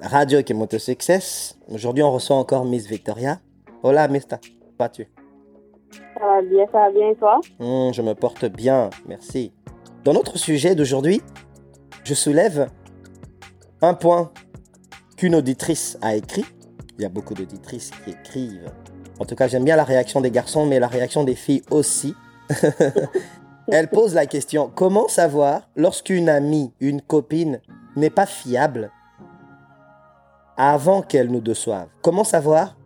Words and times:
Radio 0.00 0.42
Kemoto 0.42 0.78
Success. 0.78 1.56
Aujourd'hui, 1.68 2.02
on 2.02 2.10
reçoit 2.12 2.36
encore 2.36 2.64
Miss 2.64 2.86
Victoria. 2.86 3.40
Hola, 3.82 4.08
Mista. 4.08 4.38
Vas-tu? 4.78 5.06
Ça 6.18 6.24
va 6.26 6.42
bien, 6.42 6.64
ça 6.72 6.78
va 6.78 6.90
bien 6.90 7.10
et 7.10 7.16
toi? 7.16 7.40
Hmm, 7.58 7.92
Je 7.92 8.02
me 8.02 8.14
porte 8.14 8.44
bien, 8.46 8.90
merci. 9.06 9.52
Dans 10.04 10.12
notre 10.12 10.36
sujet 10.38 10.74
d'aujourd'hui, 10.74 11.22
je 12.02 12.14
soulève 12.14 12.68
un 13.80 13.94
point 13.94 14.32
qu'une 15.16 15.34
auditrice 15.36 15.96
a 16.02 16.14
écrit. 16.16 16.44
Il 16.98 17.02
y 17.02 17.04
a 17.04 17.08
beaucoup 17.08 17.34
d'auditrices 17.34 17.90
qui 18.04 18.10
écrivent. 18.10 18.70
En 19.20 19.24
tout 19.24 19.36
cas, 19.36 19.46
j'aime 19.48 19.64
bien 19.64 19.76
la 19.76 19.84
réaction 19.84 20.20
des 20.20 20.30
garçons, 20.30 20.66
mais 20.66 20.80
la 20.80 20.88
réaction 20.88 21.24
des 21.24 21.34
filles 21.34 21.62
aussi. 21.70 22.14
Elle 23.68 23.88
pose 23.88 24.14
la 24.14 24.26
question, 24.26 24.70
comment 24.74 25.08
savoir 25.08 25.70
lorsqu'une 25.76 26.28
amie, 26.28 26.72
une 26.80 27.00
copine 27.00 27.60
n'est 27.96 28.10
pas 28.10 28.26
fiable? 28.26 28.90
Avant 30.56 31.02
qu'elle 31.02 31.30
nous 31.30 31.40
déçoive. 31.40 31.88
Comment 32.02 32.24
savoir 32.24 32.76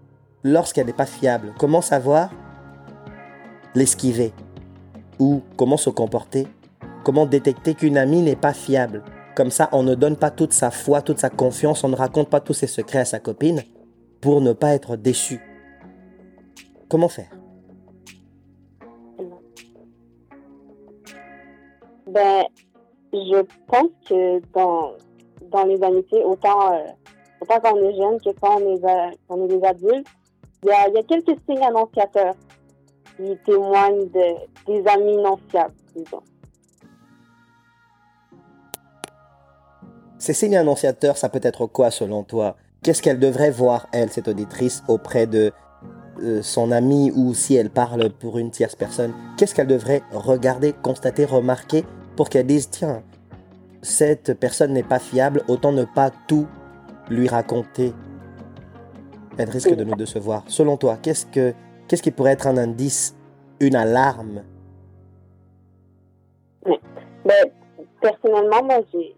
lorsqu'elle 0.42 0.86
n'est 0.86 0.92
pas 0.92 1.06
fiable? 1.06 1.54
Comment 1.58 1.80
savoir 1.80 2.30
l'esquiver? 3.74 4.32
Ou 5.18 5.42
comment 5.56 5.76
se 5.76 5.90
comporter? 5.90 6.46
Comment 7.04 7.26
détecter 7.26 7.74
qu'une 7.74 7.98
amie 7.98 8.22
n'est 8.22 8.36
pas 8.36 8.52
fiable? 8.52 9.02
Comme 9.34 9.50
ça, 9.50 9.68
on 9.72 9.82
ne 9.82 9.94
donne 9.94 10.16
pas 10.16 10.30
toute 10.30 10.52
sa 10.52 10.70
foi, 10.70 11.02
toute 11.02 11.18
sa 11.18 11.30
confiance, 11.30 11.84
on 11.84 11.88
ne 11.88 11.96
raconte 11.96 12.28
pas 12.28 12.40
tous 12.40 12.54
ses 12.54 12.66
secrets 12.66 13.00
à 13.00 13.04
sa 13.04 13.20
copine 13.20 13.62
pour 14.20 14.40
ne 14.40 14.52
pas 14.52 14.74
être 14.74 14.96
déçu. 14.96 15.40
Comment 16.88 17.08
faire? 17.08 17.30
Ben, 22.06 22.44
je 23.12 23.42
pense 23.66 23.90
que 24.08 24.40
dans, 24.54 24.92
dans 25.50 25.64
les 25.64 25.82
amitiés, 25.82 26.24
autant, 26.24 26.72
euh, 26.72 26.86
autant 27.40 27.60
quand 27.60 27.74
on 27.74 27.88
est 27.88 27.96
jeune 27.96 28.20
que 28.20 28.38
quand 28.40 28.60
on 28.60 28.74
est, 28.74 29.16
quand 29.28 29.36
on 29.36 29.44
est 29.44 29.48
des 29.48 29.66
adultes, 29.66 30.06
il 30.62 30.68
y 30.68 30.72
a, 30.72 31.02
quelques 31.04 31.38
signes 31.48 31.62
annonciateurs 31.62 32.34
qui 33.16 33.36
témoignent 33.44 34.08
de, 34.10 34.34
des 34.66 34.86
amis 34.88 35.16
non 35.16 35.38
fiables, 35.48 35.74
disons. 35.94 36.22
Ces 40.18 40.32
signes 40.32 40.56
annonciateurs, 40.56 41.16
ça 41.16 41.28
peut 41.28 41.40
être 41.42 41.66
quoi 41.66 41.90
selon 41.90 42.24
toi? 42.24 42.56
Qu'est-ce 42.82 43.02
qu'elle 43.02 43.20
devrait 43.20 43.50
voir, 43.50 43.86
elle, 43.92 44.10
cette 44.10 44.28
auditrice, 44.28 44.82
auprès 44.88 45.26
de 45.26 45.52
euh, 46.20 46.42
son 46.42 46.72
amie 46.72 47.12
ou 47.14 47.34
si 47.34 47.54
elle 47.54 47.70
parle 47.70 48.10
pour 48.10 48.38
une 48.38 48.50
tierce 48.50 48.74
personne? 48.74 49.14
Qu'est-ce 49.36 49.54
qu'elle 49.54 49.68
devrait 49.68 50.02
regarder, 50.12 50.72
constater, 50.72 51.24
remarquer 51.24 51.84
pour 52.16 52.28
qu'elle 52.28 52.46
dise, 52.46 52.68
tiens, 52.68 53.04
cette 53.82 54.34
personne 54.34 54.72
n'est 54.72 54.82
pas 54.82 54.98
fiable, 54.98 55.44
autant 55.46 55.70
ne 55.70 55.84
pas 55.84 56.10
tout 56.26 56.48
lui 57.10 57.28
raconter 57.28 57.92
Elle 59.38 59.50
risque 59.50 59.74
de 59.74 59.84
nous 59.84 59.94
décevoir. 59.94 60.42
Selon 60.48 60.76
toi, 60.76 60.96
qu'est-ce, 61.00 61.24
que, 61.26 61.54
qu'est-ce 61.86 62.02
qui 62.02 62.10
pourrait 62.10 62.32
être 62.32 62.48
un 62.48 62.56
indice, 62.56 63.16
une 63.60 63.76
alarme? 63.76 64.42
Ben, 67.24 67.50
personnellement, 68.00 68.64
moi, 68.64 68.80
j'ai, 68.92 69.14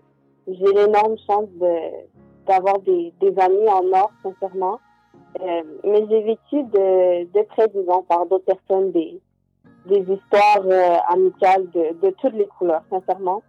j'ai 0.47 0.73
l'énorme 0.75 1.17
chance 1.27 1.49
de, 1.59 1.75
d'avoir 2.47 2.79
des, 2.81 3.15
des 3.21 3.35
amis 3.39 3.69
en 3.69 3.85
or, 3.99 4.11
sincèrement. 4.23 4.79
Euh, 5.41 5.63
mais 5.85 6.05
j'ai 6.11 6.23
vécu 6.23 6.65
de, 6.65 7.25
de 7.25 7.43
près, 7.47 7.69
disons, 7.69 8.03
par 8.03 8.27
d'autres 8.27 8.45
personnes, 8.45 8.93
des, 8.93 9.21
des 9.87 10.01
histoires 10.01 10.65
euh, 10.67 10.97
amicales 11.09 11.71
de, 11.71 11.99
de 12.07 12.15
toutes 12.21 12.35
les 12.35 12.47
couleurs, 12.47 12.83
sincèrement. 12.91 13.43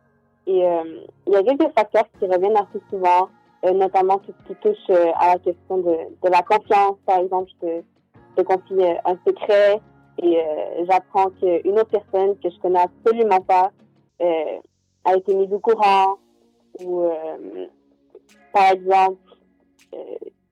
Et 0.47 0.65
euh, 0.65 0.83
il 1.27 1.33
y 1.33 1.35
a 1.35 1.43
quelques 1.43 1.73
facteurs 1.73 2.05
qui 2.17 2.25
reviennent 2.27 2.55
assez 2.55 2.81
souvent, 2.89 3.29
notamment 3.63 4.17
tout 4.19 4.33
ce 4.39 4.47
qui 4.47 4.59
touche 4.59 4.89
euh, 4.89 5.11
à 5.15 5.33
la 5.33 5.39
question 5.39 5.77
de, 5.77 5.95
de 6.23 6.29
la 6.29 6.41
confiance. 6.41 6.97
Par 7.05 7.19
exemple, 7.19 7.51
je 7.61 7.67
te, 7.67 7.83
te 8.37 8.41
confie 8.41 8.83
euh, 8.83 8.95
un 9.05 9.17
secret 9.25 9.79
et 10.17 10.37
euh, 10.37 10.85
j'apprends 10.89 11.29
qu'une 11.39 11.79
autre 11.79 11.91
personne 11.91 12.37
que 12.39 12.49
je 12.49 12.59
connais 12.59 12.81
absolument 12.81 13.41
pas 13.41 13.71
euh, 14.21 14.59
a 15.05 15.15
été 15.15 15.33
mise 15.35 15.51
au 15.53 15.59
courant. 15.59 16.15
Ou, 16.83 17.01
euh, 17.01 17.67
par 18.53 18.71
exemple, 18.71 19.19
euh, 19.93 19.97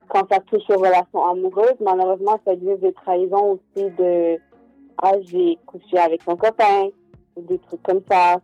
quand 0.07 0.27
ça 0.31 0.39
touche 0.41 0.69
aux 0.69 0.79
relations 0.79 1.25
amoureuses, 1.25 1.79
malheureusement, 1.79 2.39
ça 2.45 2.55
devient 2.55 2.79
des 2.79 2.93
trahisons 2.93 3.59
aussi 3.59 3.89
de 3.91 4.39
ah, 5.01 5.13
j'ai 5.21 5.57
couché 5.65 5.97
avec 5.97 6.27
mon 6.27 6.35
copain, 6.35 6.89
ou 7.35 7.41
des 7.43 7.57
trucs 7.59 7.81
comme 7.83 8.01
ça. 8.09 8.41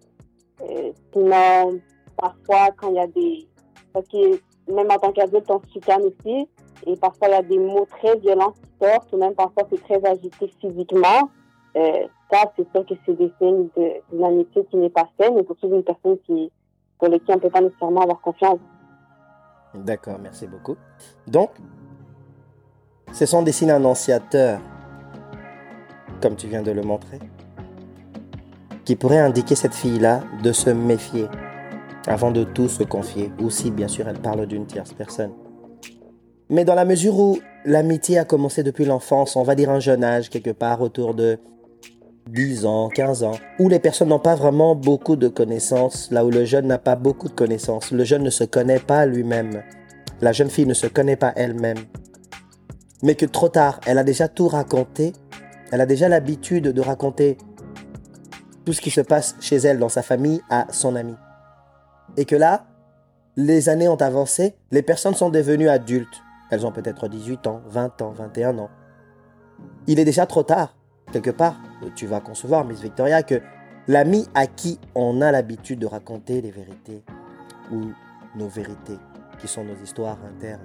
Sinon, 1.11 1.81
parfois, 2.15 2.69
quand 2.77 2.89
il 2.89 2.95
y 2.95 2.99
a 2.99 3.07
des. 3.07 3.47
Parce 3.91 4.07
que 4.07 4.39
même 4.67 4.87
en 4.89 4.97
tant 4.97 5.11
qu'adulte, 5.11 5.49
on 5.49 5.59
se 5.59 5.73
chicane 5.73 6.01
aussi. 6.03 6.47
Et 6.85 6.95
parfois, 6.97 7.29
il 7.29 7.31
y 7.31 7.35
a 7.35 7.41
des 7.41 7.59
mots 7.59 7.87
très 7.89 8.17
violents 8.17 8.51
qui 8.51 8.85
sortent, 8.85 9.11
ou 9.13 9.17
même 9.17 9.33
parfois, 9.33 9.63
c'est 9.69 9.81
très 9.83 10.05
agité 10.05 10.51
physiquement. 10.59 11.29
Euh, 11.75 12.07
ça, 12.31 12.51
c'est 12.55 12.69
sûr 12.71 12.85
que 12.85 12.93
c'est 13.05 13.17
des 13.17 13.31
signes 13.39 13.69
d'une 14.11 14.23
amitié 14.23 14.65
qui 14.69 14.77
n'est 14.77 14.89
pas 14.89 15.07
saine, 15.19 15.37
et 15.37 15.45
surtout 15.45 15.67
d'une 15.67 15.83
personne 15.83 16.17
qui, 16.25 16.51
pour 16.99 17.07
lesquelles 17.07 17.35
on 17.35 17.37
ne 17.37 17.41
peut 17.41 17.49
pas 17.49 17.61
nécessairement 17.61 18.01
avoir 18.01 18.21
confiance. 18.21 18.59
D'accord, 19.73 20.17
merci 20.21 20.47
beaucoup. 20.47 20.75
Donc, 21.27 21.51
ce 23.11 23.25
sont 23.25 23.41
des 23.41 23.51
signes 23.51 23.71
annonciateurs, 23.71 24.59
comme 26.21 26.35
tu 26.35 26.47
viens 26.47 26.61
de 26.61 26.71
le 26.71 26.81
montrer, 26.81 27.19
qui 28.85 28.95
pourraient 28.95 29.19
indiquer 29.19 29.55
cette 29.55 29.73
fille-là 29.73 30.21
de 30.43 30.51
se 30.51 30.69
méfier 30.69 31.27
avant 32.07 32.31
de 32.31 32.43
tout 32.43 32.69
se 32.69 32.83
confier, 32.83 33.31
ou 33.41 33.49
si 33.49 33.71
bien 33.71 33.87
sûr 33.87 34.07
elle 34.07 34.19
parle 34.19 34.45
d'une 34.45 34.65
tierce 34.65 34.93
personne. 34.93 35.31
Mais 36.49 36.63
dans 36.63 36.75
la 36.75 36.85
mesure 36.85 37.19
où 37.19 37.39
l'amitié 37.65 38.19
a 38.19 38.25
commencé 38.25 38.61
depuis 38.61 38.85
l'enfance, 38.85 39.35
on 39.35 39.43
va 39.43 39.55
dire 39.55 39.71
un 39.71 39.79
jeune 39.79 40.03
âge, 40.03 40.29
quelque 40.29 40.51
part 40.51 40.81
autour 40.81 41.15
de 41.15 41.39
10 42.29 42.65
ans, 42.65 42.89
15 42.89 43.23
ans, 43.23 43.37
où 43.59 43.69
les 43.69 43.79
personnes 43.79 44.09
n'ont 44.09 44.19
pas 44.19 44.35
vraiment 44.35 44.75
beaucoup 44.75 45.15
de 45.15 45.27
connaissances, 45.27 46.11
là 46.11 46.25
où 46.25 46.29
le 46.29 46.45
jeune 46.45 46.67
n'a 46.67 46.77
pas 46.77 46.95
beaucoup 46.95 47.29
de 47.29 47.33
connaissances, 47.33 47.91
le 47.91 48.03
jeune 48.03 48.23
ne 48.23 48.29
se 48.29 48.43
connaît 48.43 48.79
pas 48.79 49.05
lui-même, 49.05 49.63
la 50.21 50.31
jeune 50.31 50.49
fille 50.49 50.67
ne 50.67 50.73
se 50.73 50.87
connaît 50.87 51.15
pas 51.15 51.33
elle-même, 51.35 51.77
mais 53.01 53.15
que 53.15 53.25
trop 53.25 53.49
tard, 53.49 53.79
elle 53.85 53.97
a 53.97 54.03
déjà 54.03 54.27
tout 54.27 54.47
raconté, 54.47 55.13
elle 55.71 55.81
a 55.81 55.85
déjà 55.85 56.09
l'habitude 56.09 56.67
de 56.67 56.81
raconter 56.81 57.37
tout 58.65 58.73
ce 58.73 58.81
qui 58.81 58.91
se 58.91 59.01
passe 59.01 59.35
chez 59.39 59.57
elle, 59.57 59.79
dans 59.79 59.89
sa 59.89 60.01
famille, 60.01 60.41
à 60.49 60.67
son 60.71 60.95
ami. 60.95 61.15
Et 62.17 62.25
que 62.25 62.35
là, 62.35 62.65
les 63.35 63.69
années 63.69 63.87
ont 63.87 64.01
avancé, 64.01 64.55
les 64.71 64.81
personnes 64.81 65.15
sont 65.15 65.29
devenues 65.29 65.69
adultes. 65.69 66.21
Elles 66.51 66.65
ont 66.65 66.71
peut-être 66.71 67.07
18 67.07 67.47
ans, 67.47 67.61
20 67.67 68.01
ans, 68.01 68.11
21 68.11 68.57
ans. 68.59 68.69
Il 69.87 69.99
est 69.99 70.05
déjà 70.05 70.25
trop 70.25 70.43
tard, 70.43 70.75
quelque 71.11 71.31
part. 71.31 71.55
Tu 71.95 72.05
vas 72.05 72.21
concevoir, 72.21 72.65
Miss 72.65 72.81
Victoria, 72.81 73.23
que 73.23 73.41
l'ami 73.87 74.27
à 74.33 74.47
qui 74.47 74.79
on 74.93 75.21
a 75.21 75.31
l'habitude 75.31 75.79
de 75.79 75.85
raconter 75.85 76.41
les 76.41 76.51
vérités, 76.51 77.03
ou 77.71 77.81
nos 78.35 78.47
vérités, 78.47 78.97
qui 79.39 79.47
sont 79.47 79.63
nos 79.63 79.75
histoires 79.83 80.17
internes, 80.25 80.61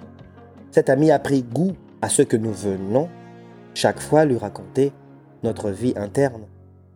cet 0.71 0.89
ami 0.89 1.11
a 1.11 1.19
pris 1.19 1.43
goût 1.43 1.73
à 2.01 2.09
ce 2.09 2.21
que 2.21 2.37
nous 2.37 2.53
venons 2.53 3.09
chaque 3.73 3.99
fois 3.99 4.25
lui 4.25 4.37
raconter 4.37 4.93
notre 5.43 5.69
vie 5.69 5.93
interne. 5.95 6.43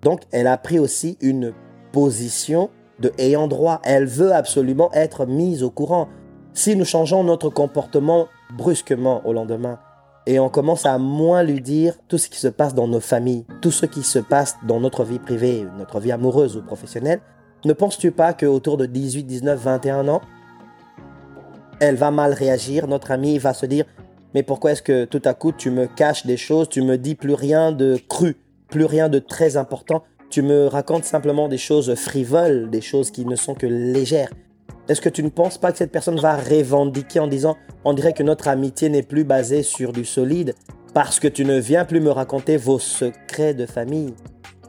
Donc, 0.02 0.22
elle 0.32 0.48
a 0.48 0.58
pris 0.58 0.80
aussi 0.80 1.18
une 1.22 1.54
position 1.92 2.70
de 3.00 3.12
ayant 3.18 3.48
droit. 3.48 3.82
Elle 3.84 4.06
veut 4.06 4.34
absolument 4.34 4.90
être 4.94 5.26
mise 5.26 5.64
au 5.64 5.70
courant. 5.70 6.08
Si 6.54 6.76
nous 6.76 6.86
changeons 6.86 7.24
notre 7.24 7.50
comportement 7.50 8.28
brusquement 8.58 9.26
au 9.26 9.34
lendemain 9.34 9.80
et 10.28 10.40
on 10.40 10.50
commence 10.50 10.86
à 10.86 10.98
moins 10.98 11.44
lui 11.44 11.62
dire 11.62 11.96
tout 12.08 12.18
ce 12.18 12.30
qui 12.30 12.40
se 12.40 12.48
passe 12.48 12.74
dans 12.74 12.88
nos 12.88 13.00
familles, 13.00 13.46
tout 13.62 13.72
ce 13.72 13.86
qui 13.86 14.04
se 14.04 14.20
passe 14.20 14.56
dans 14.68 14.80
notre 14.80 15.04
vie 15.04 15.20
privée, 15.20 15.68
notre 15.78 16.00
vie 16.00 16.12
amoureuse 16.12 16.58
ou 16.58 16.62
professionnelle, 16.62 17.22
ne 17.66 17.74
penses-tu 17.74 18.12
pas 18.12 18.34
qu'autour 18.34 18.78
de 18.78 18.86
18, 18.86 19.24
19, 19.24 19.60
21 19.60 20.08
ans, 20.08 20.22
elle 21.80 21.96
va 21.96 22.12
mal 22.12 22.34
réagir, 22.34 22.88
notre 22.88 23.12
ami 23.12 23.38
va 23.38 23.54
se 23.54 23.66
dire 23.66 23.86
mais 24.34 24.44
pourquoi 24.44 24.74
est-ce 24.74 24.82
que 24.82 25.06
tout 25.06 25.22
à 25.24 25.34
coup 25.34 25.54
tu 25.54 25.72
me 25.72 25.88
caches 25.88 26.26
des 26.26 26.36
choses, 26.36 26.68
tu 26.68 26.82
me 26.82 26.98
dis 26.98 27.16
plus 27.16 27.34
rien 27.34 27.72
de 27.72 27.98
cru, 28.10 28.36
plus 28.68 28.84
rien 28.84 29.08
de 29.08 29.20
très 29.20 29.56
important, 29.56 30.04
me 30.42 30.68
racontes 30.68 31.04
simplement 31.04 31.48
des 31.48 31.58
choses 31.58 31.94
frivoles, 31.96 32.70
des 32.70 32.82
choses 32.82 33.12
qui 33.12 33.26
ne 33.26 33.36
sont 33.36 33.56
que 33.56 33.66
légères. 33.66 34.30
Est-ce 34.88 35.02
que 35.02 35.10
tu 35.10 35.24
ne 35.24 35.30
penses 35.30 35.58
pas 35.58 35.72
que 35.72 35.78
cette 35.78 35.92
personne 35.92 36.20
va 36.20 36.36
revendiquer 36.36 37.20
en 37.20 37.28
disant 37.28 37.58
on 37.84 37.94
dirait 37.94 38.14
que 38.14 38.24
notre 38.24 38.48
amitié 38.48 38.90
n'est 38.90 39.04
plus 39.04 39.24
basée 39.24 39.64
sur 39.64 39.94
du 39.94 40.06
solide 40.06 40.54
parce 40.94 41.20
que 41.20 41.28
tu 41.28 41.44
ne 41.44 41.60
viens 41.60 41.86
plus 41.86 42.00
me 42.00 42.12
raconter 42.12 42.58
vos 42.58 42.80
secrets 42.80 43.54
de 43.54 43.66
famille? 43.66 44.14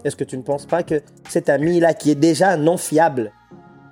Est-ce 0.04 0.16
que 0.16 0.24
tu 0.24 0.36
ne 0.36 0.42
penses 0.42 0.66
pas 0.66 0.82
que 0.82 1.02
cet 1.28 1.48
ami-là 1.48 1.92
qui 1.92 2.10
est 2.10 2.14
déjà 2.14 2.56
non 2.56 2.76
fiable 2.76 3.32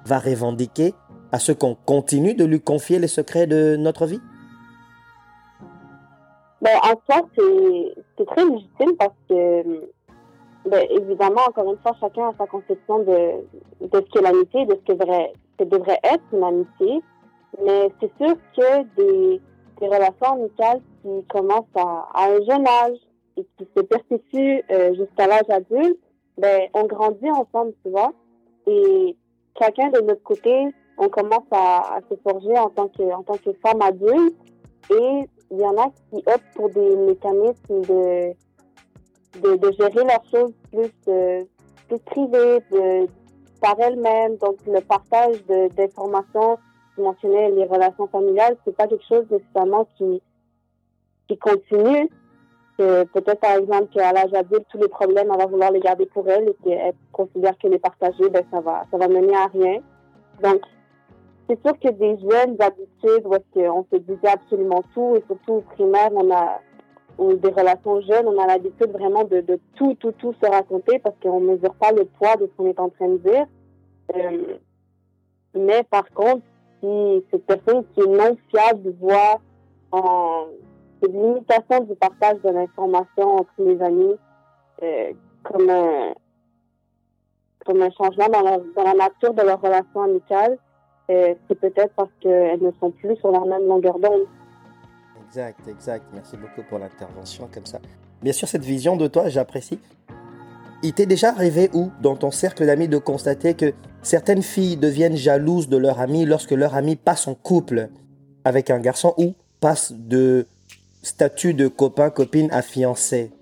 va 0.07 0.19
revendiquer 0.19 0.95
à 1.33 1.39
ce 1.39 1.53
qu'on 1.53 1.75
continue 1.75 2.35
de 2.35 2.45
lui 2.45 2.61
confier 2.61 2.99
les 2.99 3.09
secrets 3.09 3.47
de 3.47 3.77
notre 3.77 4.07
vie? 4.07 4.21
Ben, 6.63 6.77
en 6.83 6.95
soi, 7.05 7.29
c'est 8.17 8.25
très 8.25 8.45
légitime 8.45 8.97
parce 8.99 9.13
que, 9.29 9.91
ben, 10.67 10.87
évidemment, 10.91 11.43
encore 11.49 11.71
une 11.71 11.79
fois, 11.79 11.93
chacun 12.01 12.29
a 12.29 12.35
sa 12.39 12.47
conception 12.47 13.01
de, 13.01 13.87
de 13.87 13.91
ce 13.93 14.11
qu'est 14.13 14.23
l'amitié, 14.23 14.65
de 14.67 14.75
ce 14.75 14.93
que, 14.93 14.93
devrait, 14.93 15.33
que 15.59 15.65
devrait 15.65 16.01
être 16.03 16.23
une 16.33 16.43
amitié. 16.43 17.03
Mais 17.65 17.91
c'est 18.01 18.11
sûr 18.17 18.35
que 18.57 18.83
des, 18.97 19.41
des 19.81 19.87
relations 19.87 20.33
amicales 20.33 20.81
qui 21.03 21.25
commencent 21.29 21.77
à, 21.77 22.09
à 22.15 22.31
un 22.31 22.43
jeune 22.49 22.67
âge 22.67 22.99
et 23.37 23.47
qui 23.59 23.69
se 23.77 23.83
perpétuent 23.83 24.63
euh, 24.71 24.95
jusqu'à 24.95 25.27
l'âge 25.27 25.49
adulte, 25.51 25.99
ben, 26.39 26.63
on 26.73 26.85
grandit 26.85 27.31
ensemble, 27.31 27.75
tu 27.85 27.91
vois. 27.91 28.13
Et 28.67 29.17
chacun 29.59 29.91
de 29.91 30.01
notre 30.01 30.23
côté, 30.23 30.69
on 30.97 31.09
commence 31.09 31.47
à, 31.51 31.97
à 31.97 32.01
se 32.09 32.17
forger 32.23 32.57
en 32.59 32.71
tant 32.71 32.89
que, 32.89 33.03
en 33.03 33.23
tant 33.23 33.37
que 33.37 33.53
femme 33.65 33.83
adulte. 33.83 34.37
Et 34.91 35.29
il 35.51 35.59
y 35.59 35.65
en 35.65 35.77
a 35.77 35.91
qui 36.11 36.23
optent 36.27 36.55
pour 36.55 36.71
des 36.71 36.97
mécanismes 36.97 37.83
de, 37.83 38.35
de, 39.43 39.57
de 39.57 39.73
gérer 39.73 40.05
leurs 40.05 40.25
choses 40.31 40.53
plus, 40.71 40.93
euh, 41.09 41.45
plus 41.89 41.99
privées, 42.01 42.61
de, 42.71 43.07
par 43.61 43.79
elles-mêmes. 43.81 44.37
Donc, 44.37 44.57
le 44.67 44.81
partage 44.81 45.45
d'informations, 45.77 46.59
je 46.97 47.03
mentionnais 47.03 47.51
les 47.51 47.65
relations 47.65 48.07
familiales, 48.09 48.57
c'est 48.65 48.77
pas 48.77 48.87
quelque 48.87 49.07
chose 49.07 49.25
nécessairement 49.31 49.87
qui, 49.97 50.23
qui 51.29 51.39
continue. 51.39 52.09
Peut-être, 52.77 53.41
par 53.41 53.57
exemple, 53.57 53.87
qu'à 53.95 54.13
l'âge 54.13 54.35
adulte, 54.35 54.67
tous 54.69 54.79
les 54.79 54.89
problèmes, 54.89 55.29
elle 55.33 55.39
va 55.39 55.47
vouloir 55.47 55.71
les 55.71 55.79
garder 55.79 56.07
pour 56.07 56.29
elle 56.29 56.49
et 56.49 56.57
qu'elle 56.65 56.95
considère 57.13 57.57
que 57.57 57.69
les 57.69 57.79
partager, 57.79 58.29
ben, 58.31 58.43
ça 58.51 58.61
va, 58.61 58.85
ça 58.91 58.99
va 58.99 59.07
mener 59.07 59.35
à 59.35 59.47
rien. 59.47 59.79
Donc, 60.43 60.61
c'est 61.49 61.61
sûr 61.65 61.79
que 61.79 61.89
des 61.91 62.19
jeunes 62.19 62.57
habitudes 62.61 63.27
où 63.27 63.35
est-ce 63.35 63.69
qu'on 63.69 63.87
se 63.93 63.99
disait 63.99 64.29
absolument 64.29 64.83
tout, 64.93 65.15
et 65.17 65.23
surtout 65.27 65.53
au 65.53 65.61
primaire, 65.61 66.11
on 66.15 66.31
a, 66.33 66.61
ou 67.19 67.35
des 67.35 67.51
relations 67.51 68.01
jeunes, 68.03 68.27
on 68.27 68.39
a 68.43 68.47
l'habitude 68.47 68.91
vraiment 68.91 69.25
de, 69.25 69.45
tout, 69.77 69.95
tout, 69.95 70.13
tout 70.13 70.35
se 70.43 70.51
raconter 70.51 70.99
parce 70.99 71.17
qu'on 71.23 71.41
ne 71.41 71.53
mesure 71.53 71.75
pas 71.75 71.93
le 71.93 72.05
poids 72.05 72.37
de 72.37 72.47
ce 72.47 72.53
qu'on 72.57 72.67
est 72.67 72.81
en 72.81 72.89
train 72.91 73.09
de 73.09 73.19
dire. 73.19 73.47
Euh, 74.17 74.57
mais 75.55 75.83
par 75.85 76.09
contre, 76.11 76.43
si 76.81 77.25
cette 77.31 77.47
personne 77.47 77.85
qui 77.95 78.01
est 78.01 78.07
non 78.07 78.37
fiable 78.51 78.95
voit 79.01 79.41
en 79.93 80.47
une 81.07 81.13
limitation 81.13 81.81
du 81.81 81.95
partage 81.95 82.41
de 82.43 82.51
l'information 82.51 83.37
entre 83.37 83.53
les 83.59 83.81
amis 83.81 84.15
euh, 84.83 85.13
comme, 85.43 85.71
un, 85.71 86.15
comme 87.65 87.83
un 87.83 87.91
changement 87.91 88.29
dans 88.29 88.43
la, 88.43 88.59
dans 88.59 88.83
la 88.83 88.95
nature 88.95 89.35
de 89.35 89.43
leur 89.43 89.61
relation 89.61 90.03
amicale, 90.03 90.59
euh, 91.11 91.35
c'est 91.47 91.61
peut-être 91.61 91.93
parce 91.95 92.11
qu'elles 92.21 92.63
ne 92.63 92.71
sont 92.81 92.91
plus 92.91 93.17
sur 93.17 93.31
la 93.31 93.41
même 93.41 93.67
longueur 93.69 93.99
d'onde. 93.99 94.27
Exact, 95.35 95.67
exact. 95.67 96.05
Merci 96.13 96.37
beaucoup 96.37 96.63
pour 96.63 96.79
l'intervention 96.79 97.49
comme 97.53 97.67
ça. 97.67 97.81
Bien 98.23 98.33
sûr, 98.33 98.47
cette 98.47 98.63
vision 98.63 98.97
de 98.97 99.09
toi, 99.09 99.29
j'apprécie. 99.29 99.81
Il 100.85 100.93
t'est 100.93 101.07
déjà 101.07 101.31
arrivé 101.31 101.71
où, 101.73 101.91
dans 102.01 102.15
ton 102.15 102.31
cercle 102.31 102.65
d'amis, 102.65 102.87
de 102.87 102.99
constater 102.99 103.55
que 103.55 103.73
certaines 104.01 104.45
filles 104.45 104.77
deviennent 104.77 105.17
jalouses 105.17 105.69
de 105.69 105.77
leur 105.77 105.99
ami 105.99 106.25
lorsque 106.25 106.53
leur 106.53 106.77
ami 106.77 106.95
passe 106.95 107.27
en 107.27 107.35
couple 107.35 107.89
avec 108.45 108.71
un 108.71 108.79
garçon 108.79 109.13
ou 109.19 109.35
passe 109.59 109.91
de 109.93 110.47
statut 111.03 111.53
de 111.53 111.67
copain-copine 111.67 112.49
à 112.53 112.63
fiancé? 112.63 113.33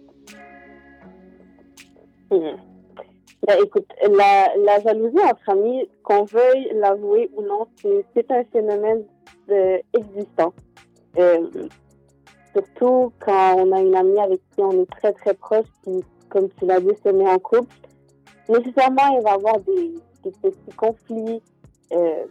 Ben, 2.30 2.56
écoute, 3.62 3.86
la, 4.00 4.48
la, 4.64 4.80
jalousie 4.80 5.20
entre 5.20 5.50
amis, 5.50 5.90
qu'on 6.02 6.24
veuille 6.24 6.72
l'avouer 6.74 7.30
ou 7.36 7.42
non, 7.42 7.66
c'est 8.14 8.30
un 8.30 8.44
phénomène 8.50 9.04
de, 9.46 9.82
existant. 9.92 10.54
Euh, 11.18 11.68
surtout 12.54 13.12
quand 13.20 13.54
on 13.56 13.72
a 13.72 13.80
une 13.80 13.94
amie 13.94 14.20
avec 14.20 14.40
qui 14.54 14.60
on 14.62 14.72
est 14.72 14.90
très 14.90 15.12
très 15.12 15.34
proche, 15.34 15.66
qui, 15.84 16.04
comme 16.28 16.48
tu 16.58 16.66
l'as 16.66 16.80
dit, 16.80 16.94
se 17.04 17.10
met 17.10 17.28
en 17.28 17.38
couple. 17.38 17.74
Nécessairement, 18.48 19.16
il 19.18 19.22
va 19.22 19.32
avoir 19.32 19.58
des, 19.60 19.94
des 20.24 20.30
petits 20.30 20.76
conflits 20.76 21.42
euh, 21.92 22.24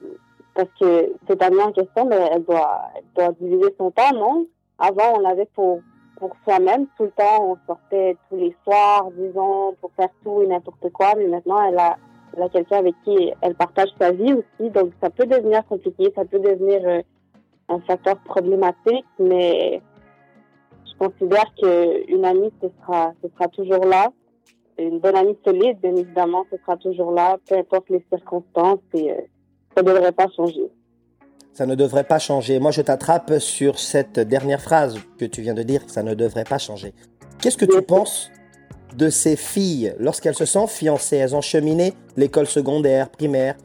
parce 0.54 0.70
que 0.80 1.14
cette 1.28 1.42
amie 1.42 1.62
en 1.62 1.72
question, 1.72 2.06
mais 2.06 2.30
elle, 2.32 2.44
doit, 2.44 2.82
elle 2.96 3.04
doit 3.16 3.34
diviser 3.40 3.74
son 3.78 3.92
temps, 3.92 4.14
non? 4.14 4.46
Avant, 4.78 5.16
on 5.16 5.20
l'avait 5.20 5.48
pour, 5.56 5.80
pour 6.18 6.32
soi-même. 6.44 6.88
Tout 6.98 7.04
le 7.04 7.12
temps, 7.12 7.52
on 7.52 7.58
sortait 7.68 8.18
tous 8.30 8.36
les 8.36 8.56
soirs, 8.64 9.10
disons, 9.16 9.76
pour 9.80 9.92
faire 9.96 10.10
tout 10.24 10.42
et 10.42 10.48
n'importe 10.48 10.92
quoi. 10.92 11.14
Mais 11.18 11.28
maintenant, 11.28 11.62
elle 11.64 11.78
a, 11.78 11.98
elle 12.36 12.44
a 12.44 12.50
quelqu'un 12.50 12.80
avec 12.80 12.96
qui 13.06 13.32
elle 13.42 13.56
partage 13.56 13.90
sa 14.00 14.12
vie 14.12 14.34
aussi. 14.34 14.70
Donc, 14.72 14.92
ça 15.02 15.10
peut 15.10 15.26
devenir 15.26 15.66
compliqué, 15.68 16.12
ça 16.16 16.26
peut 16.26 16.40
devenir 16.40 16.82
euh, 16.86 17.02
un 17.70 17.80
facteur 17.82 18.18
problématique, 18.26 19.06
mais 19.20 19.82
considère 21.02 21.46
qu'une 21.58 22.26
amie, 22.26 22.52
ce 22.62 22.68
sera, 22.80 23.14
ce 23.24 23.30
sera 23.30 23.48
toujours 23.48 23.86
là. 23.86 24.12
Une 24.78 25.00
bonne 25.00 25.16
amie 25.16 25.38
solide, 25.46 25.78
bien 25.82 25.96
évidemment, 25.96 26.46
ce 26.52 26.58
sera 26.58 26.78
toujours 26.78 27.12
là, 27.12 27.38
peu 27.48 27.58
importe 27.58 27.90
les 27.90 28.06
circonstances, 28.12 28.80
et 28.94 29.12
euh, 29.12 29.16
ça 29.76 29.82
ne 29.82 29.92
devrait 29.92 30.12
pas 30.12 30.28
changer. 30.36 30.68
Ça 31.54 31.66
ne 31.66 31.76
devrait 31.76 32.04
pas 32.04 32.20
changer. 32.20 32.60
Moi, 32.60 32.72
je 32.72 32.82
t'attrape 32.82 33.40
sur 33.40 33.80
cette 33.80 34.20
dernière 34.20 34.62
phrase 34.62 35.00
que 35.18 35.26
tu 35.26 35.42
viens 35.42 35.56
de 35.56 35.64
dire, 35.64 35.82
ça 35.88 36.04
ne 36.04 36.14
devrait 36.14 36.46
pas 36.46 36.60
changer. 36.60 36.94
Qu'est-ce 37.40 37.58
que 37.58 37.66
tu 37.66 37.82
penses 37.82 38.32
de 38.96 39.10
ces 39.10 39.36
filles? 39.36 39.94
Lorsqu'elles 40.00 40.36
se 40.36 40.46
sont 40.46 40.68
fiancées 40.68 41.18
Elles 41.18 41.36
ont 41.36 41.42
cheminé 41.42 41.94
l'école 42.16 42.48
secondaire, 42.48 43.10
primaire, 43.10 43.56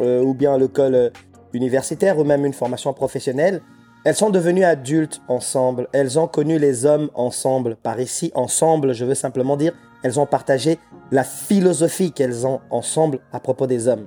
euh, 0.00 0.22
ou 0.22 0.34
bien 0.34 0.56
l'école 0.56 0.94
euh, 0.94 1.10
universitaire, 1.52 2.18
ou 2.18 2.24
même 2.24 2.46
une 2.46 2.52
formation 2.52 2.92
professionnelle. 2.92 3.60
Elles 4.02 4.16
sont 4.16 4.30
devenues 4.30 4.64
adultes 4.64 5.20
ensemble. 5.28 5.88
Elles 5.92 6.18
ont 6.18 6.26
connu 6.26 6.58
les 6.58 6.86
hommes 6.86 7.10
ensemble. 7.14 7.76
Par 7.76 8.00
ici, 8.00 8.32
ensemble, 8.34 8.94
je 8.94 9.04
veux 9.04 9.14
simplement 9.14 9.56
dire, 9.56 9.74
elles 10.02 10.18
ont 10.18 10.26
partagé 10.26 10.78
la 11.10 11.24
philosophie 11.24 12.12
qu'elles 12.12 12.46
ont 12.46 12.60
ensemble 12.70 13.20
à 13.32 13.40
propos 13.40 13.66
des 13.66 13.88
hommes. 13.88 14.06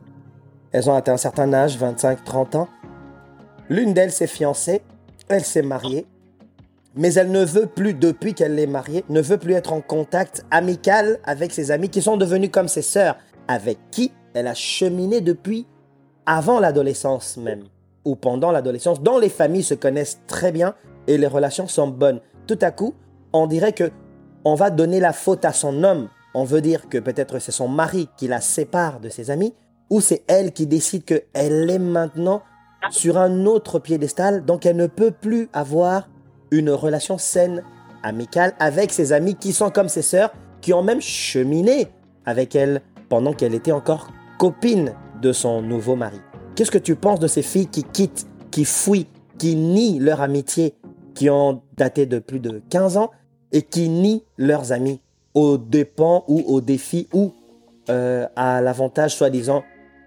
Elles 0.72 0.90
ont 0.90 0.95
atteint 0.95 1.13
un 1.13 1.18
certain 1.18 1.54
âge, 1.54 1.78
25, 1.78 2.24
30 2.24 2.56
ans. 2.56 2.68
L'une 3.69 3.94
d'elles 3.94 4.12
s'est 4.12 4.28
fiancée, 4.28 4.81
elle 5.30 5.44
s'est 5.44 5.62
mariée, 5.62 6.07
mais 6.95 7.13
elle 7.13 7.31
ne 7.31 7.44
veut 7.44 7.68
plus, 7.68 7.94
depuis 7.94 8.34
qu'elle 8.34 8.57
est 8.57 8.68
mariée, 8.68 9.06
ne 9.10 9.22
veut 9.22 9.38
plus 9.38 9.54
être 9.54 9.74
en 9.74 9.81
contact 9.81 10.45
amical 10.50 11.19
avec 11.24 11.51
ses 11.51 11.72
amis 11.72 11.90
qui 11.90 12.01
sont 12.01 12.18
devenus 12.18 12.50
comme 12.51 12.68
ses 12.68 12.81
sœurs, 12.81 13.18
avec 13.48 13.78
qui 13.92 14.12
elle 14.34 14.48
a 14.48 14.56
cheminé 14.56 15.22
depuis 15.22 15.68
avant 16.25 16.60
l'adolescence 16.60 17.38
même, 17.38 17.63
ou 18.05 18.15
pendant 18.15 18.51
l'adolescence, 18.51 19.01
dont 19.01 19.17
les 19.17 19.29
familles 19.29 19.63
se 19.63 19.73
connaissent 19.73 20.21
très 20.27 20.51
bien 20.51 20.75
et 21.07 21.17
les 21.17 21.27
relations 21.27 21.67
sont 21.67 21.88
bonnes. 21.88 22.21
Tout 22.47 22.59
à 22.61 22.71
coup, 22.71 22.94
on 23.31 23.47
dirait 23.47 23.73
que 23.73 23.91
on 24.45 24.55
va 24.55 24.69
donner 24.69 25.00
la 25.00 25.13
faute 25.13 25.45
à 25.45 25.53
son 25.53 25.83
homme. 25.83 26.09
On 26.33 26.44
veut 26.44 26.61
dire 26.61 26.89
que 26.89 26.97
peut-être 26.97 27.39
c'est 27.39 27.51
son 27.51 27.67
mari 27.67 28.09
qui 28.17 28.27
la 28.27 28.41
sépare 28.41 29.00
de 29.00 29.09
ses 29.09 29.31
amis, 29.31 29.53
ou 29.89 30.01
c'est 30.01 30.23
elle 30.27 30.51
qui 30.51 30.67
décide 30.67 31.05
qu'elle 31.05 31.69
est 31.69 31.79
maintenant 31.79 32.41
sur 32.89 33.17
un 33.17 33.45
autre 33.45 33.79
piédestal, 33.79 34.44
donc 34.44 34.65
elle 34.65 34.75
ne 34.75 34.88
peut 34.88 35.11
plus 35.11 35.49
avoir 35.54 36.09
une 36.51 36.69
relation 36.71 37.18
saine, 37.18 37.63
amicale 38.04 38.54
avec 38.59 38.92
ses 38.92 39.13
amis 39.13 39.35
qui 39.35 39.54
sont 39.54 39.69
comme 39.69 39.87
ses 39.87 40.01
sœurs, 40.01 40.33
qui 40.61 40.73
ont 40.73 40.83
même 40.83 41.01
cheminé 41.01 41.87
avec 42.25 42.56
elle 42.56 42.81
pendant 43.07 43.33
qu'elle 43.33 43.54
était 43.54 43.71
encore 43.71 44.09
copine 44.37 44.94
de 45.21 45.31
son 45.31 45.61
nouveau 45.61 45.95
mari. 45.95 46.19
Qu'est-ce 46.56 46.69
que 46.69 46.78
tu 46.78 46.95
penses 46.95 47.19
de 47.19 47.28
ces 47.28 47.42
filles 47.42 47.68
qui 47.68 47.83
quittent, 47.83 48.28
qui 48.52 48.64
fuient, 48.64 49.07
qui 49.40 49.56
nient 49.56 50.00
leur 50.00 50.22
amitié, 50.22 50.76
qui 51.16 51.30
ont 51.30 51.64
daté 51.78 52.06
de 52.06 52.19
plus 52.19 52.40
de 52.40 52.62
15 52.69 52.98
ans 52.98 53.10
et 53.52 53.64
qui 53.64 53.90
nient 53.90 54.24
leurs 54.38 54.72
amis 54.72 55.02
au 55.33 55.57
dépens 55.57 56.24
ou 56.28 56.44
au 56.45 56.62
défi 56.62 57.07
ou 57.12 57.33
euh, 57.90 58.28
à 58.36 58.62
l'avantage 58.62 59.16
soi-disant 59.16 59.64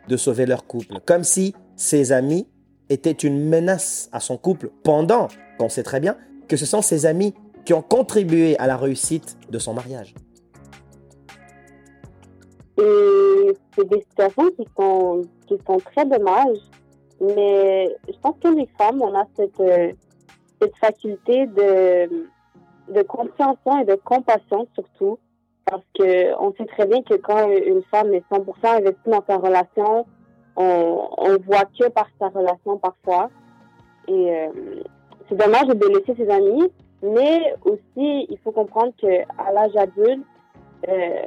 de 0.08 0.16
sauver 0.16 0.46
leur 0.46 0.66
couple? 0.66 1.00
Comme 1.04 1.24
si 1.24 1.52
ses 1.74 2.12
amis 2.12 2.46
était 2.90 3.10
une 3.10 3.48
menace 3.48 4.08
à 4.12 4.20
son 4.20 4.36
couple 4.36 4.70
pendant 4.84 5.26
qu'on 5.58 5.68
sait 5.68 5.82
très 5.82 5.98
bien 5.98 6.16
que 6.46 6.56
ce 6.56 6.64
sont 6.64 6.80
ses 6.80 7.06
amis 7.06 7.34
qui 7.64 7.74
ont 7.74 7.82
contribué 7.82 8.56
à 8.58 8.68
la 8.68 8.76
réussite 8.76 9.36
de 9.50 9.58
son 9.58 9.74
mariage. 9.74 10.14
Et 12.78 13.52
c'est 13.74 13.88
des 13.88 14.00
situations 14.00 14.50
qui 14.56 14.64
sont, 14.76 15.22
qui 15.46 15.58
sont 15.66 15.78
très 15.78 16.04
dommages, 16.04 16.58
mais 17.20 17.96
je 18.08 18.18
pense 18.20 18.36
que 18.42 18.48
les 18.48 18.68
femmes, 18.78 19.00
on 19.02 19.14
a 19.14 19.24
cette, 19.36 19.60
euh, 19.60 19.92
cette 20.60 20.76
faculté 20.76 21.46
de, 21.46 22.26
de 22.92 23.02
compréhension 23.02 23.80
et 23.80 23.84
de 23.84 23.94
compassion 23.94 24.66
surtout, 24.74 25.18
parce 25.64 25.82
qu'on 25.96 26.54
sait 26.56 26.66
très 26.66 26.86
bien 26.86 27.02
que 27.02 27.14
quand 27.14 27.50
une 27.50 27.82
femme 27.90 28.12
est 28.14 28.24
100% 28.30 28.78
investie 28.78 29.10
dans 29.10 29.24
sa 29.26 29.36
relation, 29.36 30.06
on, 30.56 31.08
on 31.18 31.36
voit 31.38 31.64
que 31.78 31.88
par 31.88 32.06
sa 32.18 32.28
relation 32.28 32.78
parfois. 32.78 33.30
Et 34.08 34.30
euh, 34.30 34.82
c'est 35.28 35.36
dommage 35.36 35.66
de 35.66 35.86
laisser 35.88 36.14
ses 36.16 36.30
amis, 36.30 36.70
mais 37.02 37.54
aussi 37.64 38.26
il 38.28 38.38
faut 38.44 38.52
comprendre 38.52 38.92
qu'à 38.98 39.52
l'âge 39.52 39.76
adulte, 39.76 40.24
euh, 40.88 41.22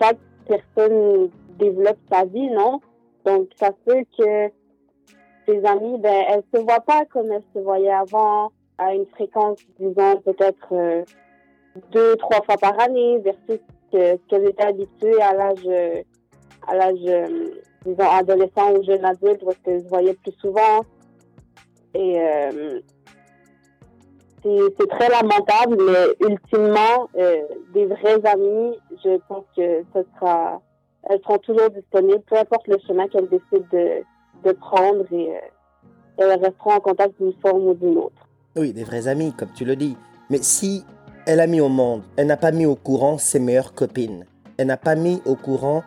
chaque 0.00 0.18
personne 0.46 1.30
développe 1.58 1.98
sa 2.10 2.24
vie, 2.24 2.48
non? 2.50 2.80
Donc 3.24 3.48
ça 3.56 3.70
fait 3.86 4.06
que 4.18 4.48
ses 5.46 5.64
amis, 5.64 5.98
ben, 5.98 6.24
elles 6.28 6.42
se 6.54 6.60
voient 6.60 6.80
pas 6.80 7.04
comme 7.06 7.30
elles 7.30 7.42
se 7.54 7.58
voyaient 7.58 7.92
avant, 7.92 8.52
à 8.78 8.94
une 8.94 9.06
fréquence, 9.06 9.58
disons, 9.78 10.16
peut-être 10.24 10.68
euh, 10.72 11.04
deux, 11.92 12.16
trois 12.16 12.42
fois 12.42 12.56
par 12.56 12.78
année, 12.80 13.18
versus 13.18 13.60
ce 13.92 14.16
qu'elles 14.28 14.48
étaient 14.48 14.64
habituées 14.64 15.20
à 15.20 15.34
l'âge, 15.34 16.04
à 16.66 16.74
l'âge 16.74 17.28
disons, 17.84 18.10
adolescent 18.10 18.72
ou 18.74 18.82
jeune 18.84 19.04
adulte, 19.04 19.42
où 19.42 19.50
est-ce 19.50 19.58
que 19.58 19.78
je 19.78 19.88
voyais 19.88 20.14
plus 20.14 20.32
souvent. 20.40 20.80
Et 21.94 22.18
euh, 22.18 22.80
c'est 24.42 24.88
très 24.88 25.08
lamentable, 25.08 25.76
mais 25.86 26.28
ultimement, 26.28 27.08
euh, 27.16 27.42
des 27.72 27.86
vrais 27.86 28.24
amis, 28.26 28.78
je 29.04 29.18
pense 29.28 29.44
que 29.56 29.82
ce 29.94 30.04
sera, 30.14 30.60
elles 31.08 31.20
seront 31.20 31.38
toujours 31.38 31.70
disponibles, 31.70 32.22
peu 32.26 32.36
importe 32.36 32.66
le 32.68 32.78
chemin 32.86 33.08
qu'elles 33.08 33.28
décident 33.28 33.66
de, 33.72 34.02
de 34.44 34.52
prendre 34.52 35.04
et 35.12 35.30
euh, 35.30 35.40
elles 36.18 36.40
resteront 36.40 36.72
en 36.72 36.80
contact 36.80 37.20
d'une 37.20 37.32
forme 37.40 37.68
ou 37.68 37.74
d'une 37.74 37.98
autre. 37.98 38.28
Oui, 38.56 38.72
des 38.72 38.84
vrais 38.84 39.08
amis, 39.08 39.32
comme 39.32 39.50
tu 39.54 39.64
le 39.64 39.76
dis. 39.76 39.96
Mais 40.30 40.38
si 40.38 40.84
elle 41.26 41.40
a 41.40 41.46
mis 41.46 41.60
au 41.60 41.68
monde, 41.68 42.02
elle 42.16 42.26
n'a 42.26 42.36
pas 42.36 42.52
mis 42.52 42.66
au 42.66 42.76
courant 42.76 43.18
ses 43.18 43.40
meilleures 43.40 43.74
copines, 43.74 44.24
elle 44.56 44.68
n'a 44.68 44.76
pas 44.76 44.94
mis 44.94 45.20
au 45.26 45.34
courant 45.34 45.82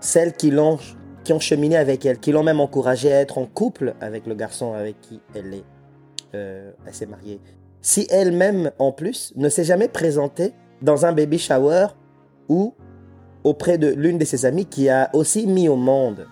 celles 0.00 0.32
qui 0.32 0.50
l'ont 0.50 0.78
qui 1.24 1.34
ont 1.34 1.40
cheminé 1.40 1.76
avec 1.76 2.06
elle, 2.06 2.18
qui 2.18 2.32
l'ont 2.32 2.42
même 2.42 2.60
encouragée 2.60 3.12
à 3.12 3.20
être 3.20 3.36
en 3.36 3.44
couple 3.44 3.94
avec 4.00 4.26
le 4.26 4.34
garçon 4.34 4.72
avec 4.72 4.98
qui 5.02 5.20
elle 5.34 5.52
est. 5.52 5.64
Euh, 6.34 6.72
elle 6.86 6.94
s'est 6.94 7.06
mariée. 7.06 7.40
Si 7.82 8.06
elle-même, 8.10 8.70
en 8.78 8.90
plus, 8.90 9.34
ne 9.36 9.50
s'est 9.50 9.64
jamais 9.64 9.88
présentée 9.88 10.54
dans 10.80 11.04
un 11.04 11.12
baby 11.12 11.38
shower 11.38 11.88
ou 12.48 12.74
auprès 13.44 13.78
de 13.78 13.88
l'une 13.88 14.18
de 14.18 14.24
ses 14.24 14.46
amies 14.46 14.66
qui 14.66 14.88
a 14.88 15.10
aussi 15.14 15.46
mis 15.46 15.68
au 15.68 15.76
monde, 15.76 16.26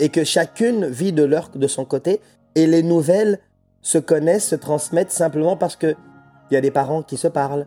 et 0.00 0.08
que 0.08 0.24
chacune 0.24 0.86
vit 0.86 1.12
de, 1.12 1.22
leur, 1.22 1.50
de 1.54 1.66
son 1.66 1.84
côté, 1.84 2.20
et 2.54 2.66
les 2.66 2.82
nouvelles 2.82 3.38
se 3.80 3.98
connaissent, 3.98 4.48
se 4.48 4.56
transmettent 4.56 5.12
simplement 5.12 5.56
parce 5.56 5.76
que 5.76 5.94
il 6.50 6.54
y 6.54 6.56
a 6.56 6.60
des 6.60 6.70
parents 6.70 7.02
qui 7.02 7.16
se 7.16 7.28
parlent. 7.28 7.66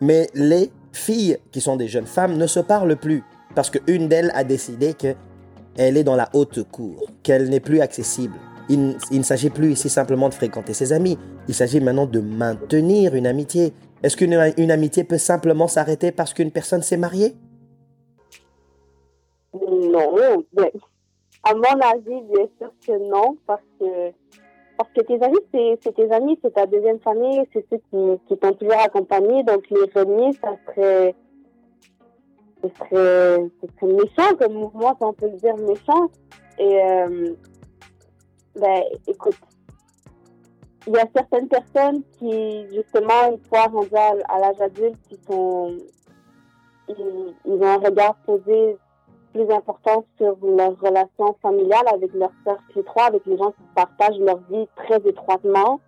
Mais 0.00 0.28
les 0.34 0.70
filles 0.92 1.38
qui 1.50 1.60
sont 1.60 1.76
des 1.76 1.88
jeunes 1.88 2.06
femmes 2.06 2.36
ne 2.36 2.46
se 2.46 2.60
parlent 2.60 2.96
plus 2.96 3.22
parce 3.54 3.70
qu'une 3.70 4.08
d'elles 4.08 4.32
a 4.34 4.44
décidé 4.44 4.94
qu'elle 4.94 5.16
est 5.76 6.04
dans 6.04 6.16
la 6.16 6.28
haute 6.32 6.62
cour, 6.70 7.06
qu'elle 7.22 7.48
n'est 7.48 7.60
plus 7.60 7.80
accessible. 7.80 8.34
Il, 8.68 8.96
ne 9.10 9.22
s'agit 9.22 9.50
plus 9.50 9.72
ici 9.72 9.88
simplement 9.88 10.28
de 10.28 10.34
fréquenter 10.34 10.72
ses 10.72 10.92
amis, 10.92 11.18
il 11.48 11.54
s'agit 11.54 11.80
maintenant 11.80 12.06
de 12.06 12.20
maintenir 12.20 13.14
une 13.14 13.26
amitié. 13.26 13.74
Est-ce 14.02 14.16
qu'une 14.16 14.38
une 14.56 14.70
amitié 14.70 15.04
peut 15.04 15.18
simplement 15.18 15.68
s'arrêter 15.68 16.12
parce 16.12 16.32
qu'une 16.32 16.50
personne 16.50 16.82
s'est 16.82 16.96
mariée? 16.96 17.36
Non, 19.90 20.44
à 21.44 21.54
mon 21.54 21.80
avis, 21.80 22.20
bien 22.32 22.46
sûr 22.58 22.72
que 22.86 23.10
non, 23.10 23.36
parce 23.46 23.62
que 23.80 24.12
parce 24.76 24.90
que 24.94 25.02
tes 25.02 25.22
amis, 25.22 25.38
c'est 25.82 25.94
tes 25.94 26.10
amis, 26.10 26.38
c'est 26.42 26.54
ta 26.54 26.66
deuxième 26.66 26.98
famille, 27.00 27.42
c'est 27.52 27.64
ceux 27.70 27.78
qui, 28.28 28.36
t'ont 28.36 28.52
toujours 28.54 28.80
accompagné. 28.80 29.44
Donc 29.44 29.68
les 29.70 29.90
renier, 29.94 30.32
ça 30.42 30.56
serait, 30.66 31.14
serait, 32.62 33.50
serait 33.80 33.92
méchant 33.92 34.34
comme 34.38 34.54
mouvement, 34.54 34.96
si 34.96 35.04
on 35.04 35.12
peut 35.12 35.28
le 35.28 35.36
dire 35.36 35.56
méchant. 35.56 36.10
Et 36.58 36.82
euh, 36.82 37.34
ben, 38.56 38.82
écoute, 39.06 39.36
il 40.86 40.94
y 40.94 40.98
a 40.98 41.06
certaines 41.14 41.48
personnes 41.48 42.02
qui, 42.18 42.66
justement, 42.74 43.30
une 43.30 43.38
fois 43.48 43.66
rendues 43.66 43.94
à, 43.94 44.38
l'âge 44.40 44.60
adulte, 44.60 44.98
qui 45.08 45.18
sont, 45.28 45.76
ils, 46.88 47.34
ont 47.44 47.66
un 47.66 47.78
regard 47.78 48.16
posé 48.26 48.76
plus 49.32 49.50
important 49.50 50.04
sur 50.18 50.36
leur 50.42 50.78
relation 50.80 51.34
familiale 51.42 51.86
avec 51.92 52.12
leur 52.14 52.30
cercle 52.44 52.78
étroit, 52.78 53.04
avec 53.04 53.24
les 53.26 53.36
gens 53.36 53.50
qui 53.50 53.62
partagent 53.74 54.18
leur 54.18 54.38
vie 54.50 54.66
très 54.76 54.98
étroitement, 55.08 55.80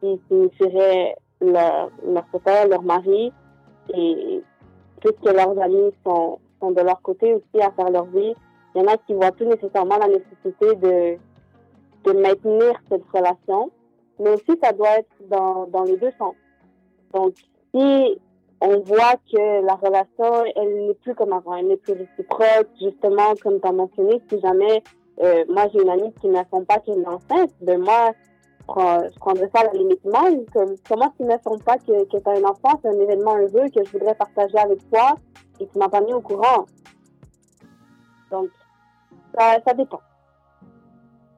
qui 0.00 0.20
signifierait 0.28 1.16
leur, 1.40 1.90
leur 2.06 2.24
père, 2.44 2.68
leur 2.68 2.82
mari, 2.82 3.32
et 3.94 4.42
puisque 5.00 5.24
leurs 5.24 5.58
amis 5.60 5.92
sont, 6.04 6.38
sont 6.60 6.70
de 6.70 6.80
leur 6.80 7.00
côté 7.02 7.34
aussi 7.34 7.62
à 7.62 7.70
faire 7.72 7.90
leur 7.90 8.06
vie, 8.06 8.34
il 8.74 8.82
y 8.82 8.84
en 8.84 8.92
a 8.92 8.96
qui 8.98 9.14
voient 9.14 9.32
plus 9.32 9.46
nécessairement 9.46 9.98
la 9.98 10.08
nécessité 10.08 10.74
de, 10.76 11.16
de 12.04 12.12
maintenir 12.20 12.74
cette 12.90 13.04
relation, 13.12 13.70
mais 14.18 14.30
aussi 14.30 14.58
ça 14.62 14.72
doit 14.72 14.98
être 14.98 15.28
dans, 15.28 15.66
dans 15.66 15.84
les 15.84 15.96
deux 15.96 16.12
sens. 16.18 16.34
Donc, 17.12 17.34
si 17.74 18.18
on 18.60 18.80
voit 18.80 19.16
que 19.30 19.64
la 19.64 19.74
relation, 19.74 20.44
elle 20.56 20.86
n'est 20.86 20.94
plus 20.94 21.14
comme 21.14 21.32
avant, 21.32 21.56
elle 21.56 21.68
n'est 21.68 21.76
plus 21.76 21.92
réciproque, 21.92 22.68
justement, 22.80 23.34
comme 23.42 23.60
tu 23.60 23.68
as 23.68 23.72
mentionné, 23.72 24.22
si 24.30 24.40
jamais, 24.40 24.82
euh, 25.22 25.44
moi 25.48 25.66
j'ai 25.72 25.82
une 25.82 25.90
amie 25.90 26.12
qui 26.20 26.28
m'informe 26.28 26.64
pas 26.64 26.78
qu'elle 26.78 27.00
est 27.00 27.06
enceinte, 27.06 27.50
ben 27.60 27.80
moi, 27.80 28.12
je 28.68 29.18
prendrais 29.18 29.48
ça 29.54 29.60
à 29.60 29.64
la 29.64 29.72
limite 29.72 30.04
mal. 30.04 30.44
Comme, 30.52 30.74
comment 30.88 31.12
tu 31.18 31.26
pas 31.64 31.78
que, 31.78 32.04
que 32.04 32.16
tu 32.16 32.28
as 32.28 32.32
un 32.32 32.44
enfant, 32.44 32.80
c'est 32.82 32.88
un 32.88 33.00
événement 33.00 33.36
heureux 33.36 33.68
que 33.74 33.84
je 33.84 33.92
voudrais 33.92 34.14
partager 34.14 34.58
avec 34.58 34.78
toi 34.90 35.16
et 35.60 35.66
tu 35.66 35.78
m'as 35.78 35.88
pas 35.88 36.00
mis 36.00 36.12
au 36.12 36.20
courant? 36.20 36.66
Donc, 38.30 38.48
ça 39.38 39.74
dépend. 39.74 40.00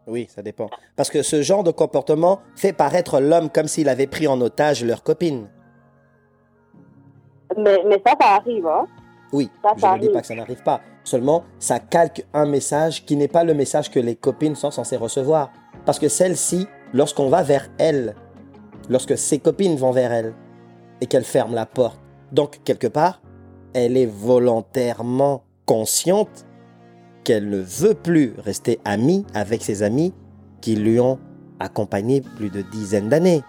Oui, 0.06 0.26
ça 0.30 0.40
dépend. 0.40 0.70
Parce 0.96 1.10
que 1.10 1.22
ce 1.22 1.42
genre 1.42 1.64
de 1.64 1.70
comportement 1.70 2.40
fait 2.56 2.72
paraître 2.72 3.20
l'homme 3.20 3.50
comme 3.50 3.68
s'il 3.68 3.90
avait 3.90 4.06
pris 4.06 4.26
en 4.26 4.40
otage 4.40 4.82
leur 4.82 5.02
copine. 5.02 5.50
Mais, 7.58 7.82
mais 7.86 8.02
ça, 8.06 8.14
ça 8.20 8.36
arrive, 8.36 8.66
hein? 8.66 8.86
Oui, 9.32 9.50
je 9.62 9.86
ne 9.86 10.00
dis 10.00 10.08
pas 10.08 10.20
que 10.20 10.26
ça 10.26 10.34
n'arrive 10.34 10.62
pas. 10.62 10.80
Seulement, 11.04 11.44
ça 11.58 11.78
calque 11.78 12.24
un 12.32 12.46
message 12.46 13.04
qui 13.04 13.16
n'est 13.16 13.28
pas 13.28 13.44
le 13.44 13.54
message 13.54 13.90
que 13.90 14.00
les 14.00 14.16
copines 14.16 14.54
sont 14.54 14.70
censées 14.70 14.96
recevoir. 14.96 15.50
Parce 15.84 15.98
que 15.98 16.08
celle-ci, 16.08 16.66
lorsqu'on 16.92 17.28
va 17.28 17.42
vers 17.42 17.68
elle, 17.78 18.14
lorsque 18.88 19.18
ses 19.18 19.38
copines 19.38 19.76
vont 19.76 19.90
vers 19.90 20.12
elle, 20.12 20.34
et 21.00 21.06
qu'elle 21.06 21.24
ferme 21.24 21.54
la 21.54 21.66
porte, 21.66 22.00
donc 22.32 22.60
quelque 22.64 22.86
part, 22.86 23.20
elle 23.74 23.96
est 23.96 24.06
volontairement 24.06 25.44
consciente 25.66 26.46
qu'elle 27.24 27.48
ne 27.48 27.58
veut 27.58 27.94
plus 27.94 28.34
rester 28.38 28.80
amie 28.84 29.26
avec 29.34 29.62
ses 29.62 29.82
amis 29.82 30.14
qui 30.60 30.76
lui 30.76 30.98
ont 30.98 31.18
accompagné 31.60 32.20
plus 32.20 32.50
de 32.50 32.62
dizaines 32.62 33.08
d'années. 33.08 33.42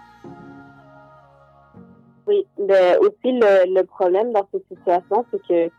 Aussi 2.60 3.32
le, 3.40 3.82
problème 3.84 4.34
dans 4.34 4.48
cette 4.52 4.68
situation, 4.68 5.26
c'est 5.32 5.42
que 5.48 5.72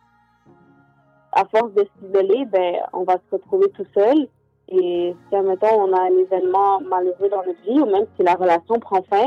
à 1.32 1.44
force 1.44 1.72
de 1.74 1.86
s'isoler, 1.98 2.44
ben, 2.46 2.76
on 2.92 3.04
va 3.04 3.14
se 3.14 3.36
retrouver 3.36 3.68
tout 3.70 3.86
seul. 3.94 4.26
Et 4.68 5.14
si, 5.28 5.36
admettons, 5.36 5.74
on 5.78 5.92
a 5.92 6.02
un 6.02 6.18
événement 6.18 6.80
malheureux 6.80 7.28
dans 7.28 7.44
notre 7.44 7.62
vie, 7.62 7.80
ou 7.80 7.86
même 7.86 8.06
si 8.16 8.22
la 8.22 8.34
relation 8.34 8.78
prend 8.80 9.02
fin, 9.02 9.26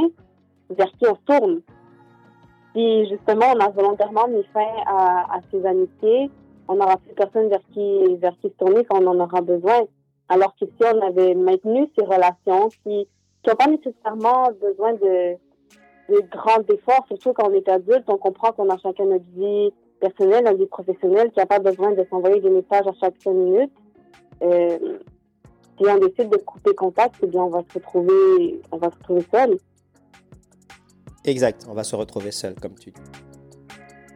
vers 0.70 0.92
qui 0.94 1.06
on 1.08 1.16
tourne? 1.26 1.62
Si 2.74 3.08
justement 3.08 3.46
on 3.56 3.60
a 3.60 3.70
volontairement 3.70 4.28
mis 4.28 4.44
fin 4.52 4.68
à, 4.88 5.36
à 5.36 5.40
ces 5.52 5.64
amitiés, 5.66 6.32
on 6.68 6.76
n'aura 6.76 6.98
plus 6.98 7.14
personne 7.14 7.50
vers 7.50 7.62
qui, 7.74 8.16
vers 8.16 8.36
qui 8.42 8.50
se 8.50 8.54
tourner 8.54 8.84
quand 8.86 9.02
on 9.02 9.08
en 9.08 9.20
aura 9.20 9.42
besoin. 9.42 9.82
Alors 10.30 10.56
que 10.60 10.66
si 10.66 10.84
on 10.84 11.02
avait 11.02 11.36
maintenu 11.36 11.88
ces 11.98 12.06
relations 12.06 12.70
qui 12.84 13.08
n'ont 13.46 13.56
pas 13.56 13.68
nécessairement 13.68 14.50
besoin 14.60 14.94
de, 14.94 15.38
de 16.10 16.22
grands 16.30 16.64
efforts, 16.74 17.06
surtout 17.08 17.34
quand 17.34 17.50
on 17.50 17.54
est 17.54 17.68
adulte, 17.70 18.04
on 18.08 18.18
comprend 18.18 18.52
qu'on 18.52 18.70
a 18.70 18.78
chacun 18.78 19.06
notre 19.06 19.26
vie 19.36 19.72
personnelle, 20.00 20.44
notre 20.44 20.58
vie 20.58 20.68
professionnelle, 20.68 21.32
qui 21.32 21.40
n'a 21.40 21.46
pas 21.46 21.60
besoin 21.60 21.94
de 21.94 22.06
s'envoyer 22.10 22.42
des 22.42 22.50
messages 22.50 22.88
à 22.88 22.94
chaque 23.00 23.16
cinq 23.24 23.34
minutes. 23.34 23.72
Euh, 24.42 25.00
si 25.78 25.86
on 25.88 25.98
décide 25.98 26.30
de 26.30 26.38
couper 26.38 26.74
contact, 26.76 27.16
eh 27.24 27.28
bien, 27.28 27.44
on 27.44 27.50
va 27.50 27.62
se 27.68 27.74
retrouver, 27.74 28.62
on 28.72 28.78
va 28.78 28.92
se 28.92 28.96
retrouver 28.98 29.26
seul. 29.32 29.58
Exact, 31.26 31.66
on 31.70 31.74
va 31.74 31.84
se 31.84 31.96
retrouver 31.96 32.32
seul, 32.32 32.56
comme 32.56 32.76
tu 32.76 32.92
dis. 32.92 33.02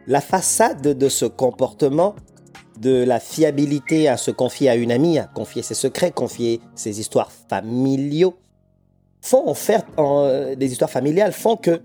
La 0.06 0.20
façade 0.20 0.82
de 0.82 1.08
ce 1.08 1.24
comportement 1.24 2.14
de 2.80 3.02
la 3.04 3.18
fiabilité 3.18 4.08
à 4.08 4.16
se 4.16 4.30
confier 4.30 4.68
à 4.68 4.76
une 4.76 4.92
amie, 4.92 5.18
à 5.18 5.26
confier 5.26 5.62
ses 5.62 5.74
secrets, 5.74 6.12
confier 6.12 6.60
ses 6.74 7.00
histoires 7.00 7.32
familiaux, 7.32 8.34
font 9.20 9.48
en 9.48 9.54
fait 9.54 9.84
euh, 9.98 10.54
des 10.54 10.72
histoires 10.72 10.90
familiales 10.90 11.32
font 11.32 11.56
que 11.56 11.80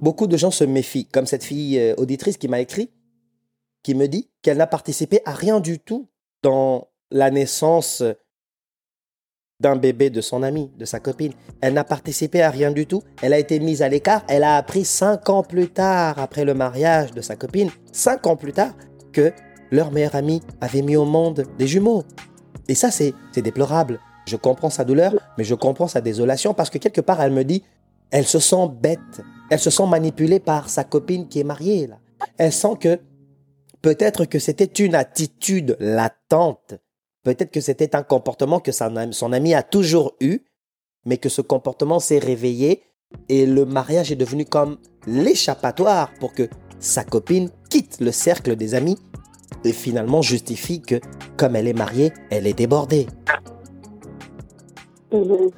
beaucoup 0.00 0.26
de 0.26 0.36
gens 0.36 0.50
se 0.50 0.64
méfient, 0.64 1.06
comme 1.06 1.26
cette 1.26 1.44
fille 1.44 1.78
euh, 1.78 1.94
auditrice 1.96 2.36
qui 2.36 2.48
m'a 2.48 2.60
écrit, 2.60 2.90
qui 3.82 3.94
me 3.94 4.06
dit 4.06 4.30
qu'elle 4.42 4.58
n'a 4.58 4.66
participé 4.66 5.20
à 5.24 5.32
rien 5.32 5.60
du 5.60 5.78
tout 5.78 6.08
dans 6.42 6.88
la 7.10 7.30
naissance 7.30 8.02
d'un 9.60 9.76
bébé 9.76 10.10
de 10.10 10.20
son 10.20 10.42
amie, 10.42 10.70
de 10.76 10.84
sa 10.84 10.98
copine. 10.98 11.32
Elle 11.60 11.74
n'a 11.74 11.84
participé 11.84 12.42
à 12.42 12.50
rien 12.50 12.72
du 12.72 12.86
tout. 12.86 13.02
Elle 13.22 13.32
a 13.32 13.38
été 13.38 13.60
mise 13.60 13.80
à 13.80 13.88
l'écart. 13.88 14.24
Elle 14.28 14.42
a 14.42 14.56
appris 14.56 14.84
cinq 14.84 15.30
ans 15.30 15.44
plus 15.44 15.68
tard, 15.68 16.18
après 16.18 16.44
le 16.44 16.52
mariage 16.52 17.12
de 17.12 17.20
sa 17.20 17.36
copine, 17.36 17.70
cinq 17.92 18.26
ans 18.26 18.36
plus 18.36 18.52
tard, 18.52 18.74
que 19.12 19.32
leur 19.70 19.92
meilleur 19.92 20.16
ami 20.16 20.42
avait 20.60 20.82
mis 20.82 20.96
au 20.96 21.04
monde 21.04 21.46
des 21.58 21.68
jumeaux. 21.68 22.02
Et 22.68 22.74
ça, 22.74 22.90
c'est 22.90 23.14
déplorable. 23.36 24.00
Je 24.26 24.36
comprends 24.36 24.70
sa 24.70 24.84
douleur, 24.84 25.14
mais 25.36 25.44
je 25.44 25.54
comprends 25.54 25.88
sa 25.88 26.00
désolation 26.00 26.54
parce 26.54 26.70
que 26.70 26.78
quelque 26.78 27.00
part, 27.00 27.20
elle 27.20 27.32
me 27.32 27.44
dit, 27.44 27.64
elle 28.10 28.26
se 28.26 28.38
sent 28.38 28.68
bête. 28.80 29.22
Elle 29.50 29.58
se 29.58 29.70
sent 29.70 29.86
manipulée 29.86 30.40
par 30.40 30.68
sa 30.68 30.84
copine 30.84 31.28
qui 31.28 31.40
est 31.40 31.44
mariée. 31.44 31.88
Elle 32.38 32.52
sent 32.52 32.76
que 32.80 33.00
peut-être 33.80 34.24
que 34.26 34.38
c'était 34.38 34.64
une 34.64 34.94
attitude 34.94 35.76
latente. 35.80 36.74
Peut-être 37.24 37.50
que 37.50 37.60
c'était 37.60 37.96
un 37.96 38.02
comportement 38.02 38.60
que 38.60 38.72
son 38.72 39.32
ami 39.32 39.54
a 39.54 39.62
toujours 39.62 40.14
eu, 40.20 40.40
mais 41.04 41.18
que 41.18 41.28
ce 41.28 41.40
comportement 41.40 42.00
s'est 42.00 42.18
réveillé 42.18 42.82
et 43.28 43.46
le 43.46 43.64
mariage 43.64 44.12
est 44.12 44.16
devenu 44.16 44.44
comme 44.44 44.78
l'échappatoire 45.06 46.12
pour 46.20 46.32
que 46.32 46.48
sa 46.78 47.04
copine 47.04 47.50
quitte 47.68 47.98
le 48.00 48.12
cercle 48.12 48.56
des 48.56 48.74
amis 48.74 48.98
et 49.64 49.72
finalement 49.72 50.22
justifie 50.22 50.80
que, 50.80 51.00
comme 51.36 51.56
elle 51.56 51.68
est 51.68 51.72
mariée, 51.72 52.12
elle 52.30 52.46
est 52.46 52.54
débordée. 52.54 53.06
Mhm. 55.12 55.50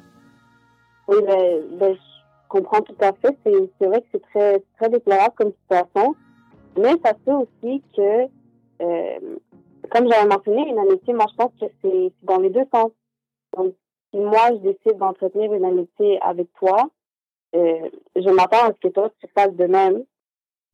Oui, 1.07 1.17
ben, 1.25 1.63
ben, 1.77 1.95
je 1.95 2.47
comprends 2.49 2.81
tout 2.81 2.95
à 2.99 3.13
fait. 3.13 3.37
C'est 3.43 3.87
vrai 3.87 4.01
que 4.01 4.07
c'est 4.11 4.21
très, 4.23 4.63
très 4.77 4.89
déplorable 4.89 5.33
comme 5.35 5.53
situation. 5.61 6.15
Mais 6.77 6.93
ça 7.03 7.13
fait 7.23 7.31
aussi 7.31 7.81
que, 7.95 8.25
euh, 8.81 9.19
comme 9.91 10.11
j'avais 10.11 10.27
mentionné, 10.27 10.67
une 10.67 10.79
amitié, 10.79 11.13
moi, 11.13 11.25
je 11.31 11.35
pense 11.35 11.51
que 11.59 11.65
c'est 11.81 12.11
dans 12.23 12.37
les 12.39 12.49
deux 12.49 12.65
sens. 12.73 12.91
Donc, 13.55 13.73
si 14.11 14.19
moi, 14.19 14.49
je 14.51 14.57
décide 14.57 14.97
d'entretenir 14.97 15.53
une 15.53 15.63
amitié 15.63 16.19
avec 16.21 16.47
toi, 16.59 16.89
euh, 17.55 17.89
je 18.15 18.29
m'attends 18.29 18.65
à 18.67 18.73
ce 18.73 18.87
que 18.87 18.89
toi, 18.89 19.09
tu 19.21 19.27
fasses 19.33 19.55
de 19.55 19.65
même. 19.65 20.03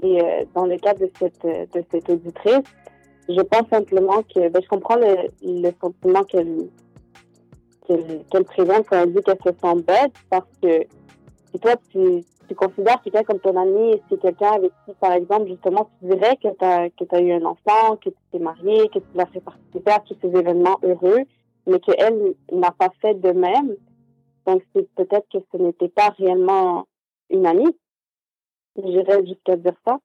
Et 0.01 0.19
euh, 0.23 0.45
dans 0.55 0.65
le 0.65 0.77
cas 0.77 0.95
de 0.95 1.07
cette, 1.19 1.43
de 1.45 1.83
cette 1.91 2.09
auditrice, 2.09 2.63
je 3.29 3.41
pense 3.41 3.67
simplement 3.69 4.23
que 4.23 4.49
ben, 4.49 4.61
je 4.63 4.67
comprends 4.67 4.95
le, 4.95 5.29
le 5.43 5.71
sentiment 5.79 6.23
qu'elle 6.23 6.69
qu'elle 7.87 8.43
présente 8.45 8.87
quand 8.87 9.01
elle 9.01 9.13
dit 9.13 9.21
qu'elle 9.23 9.37
se 9.37 9.49
sent 9.49 9.83
bête 9.85 10.13
parce 10.29 10.47
que 10.61 10.85
si 11.51 11.59
toi 11.59 11.75
tu, 11.91 12.23
tu 12.47 12.55
considères 12.55 13.01
quelqu'un 13.01 13.23
comme 13.23 13.39
ton 13.39 13.55
ami 13.59 13.93
et 13.93 14.01
c'est 14.09 14.19
quelqu'un 14.19 14.53
avec 14.53 14.71
qui 14.85 14.93
par 14.99 15.13
exemple 15.13 15.47
justement 15.47 15.89
tu 15.99 16.07
dirais 16.07 16.37
que 16.37 16.49
tu 16.49 16.65
as, 16.65 16.89
que 16.89 17.15
as 17.15 17.21
eu 17.21 17.31
un 17.33 17.45
enfant, 17.45 17.97
que 17.97 18.09
tu 18.09 18.15
t'es 18.31 18.39
marié, 18.39 18.87
que 18.89 18.99
tu 18.99 19.05
l'as 19.15 19.25
fait 19.27 19.41
participer 19.41 19.91
à 19.91 19.99
tous 19.99 20.15
ces 20.21 20.27
événements 20.27 20.77
heureux, 20.83 21.21
mais 21.67 21.79
qu'elle 21.79 22.35
n'a 22.51 22.71
pas 22.71 22.89
fait 23.01 23.15
de 23.15 23.31
même, 23.31 23.75
donc 24.45 24.63
c'est 24.73 24.89
peut-être 24.95 25.27
que 25.31 25.39
ce 25.51 25.57
n'était 25.57 25.89
pas 25.89 26.09
réellement 26.17 26.87
une 27.29 27.45
amie. 27.45 27.75
J'irais 28.77 29.25
jusqu'à 29.25 29.55
dire 29.57 29.75
ça 29.85 29.97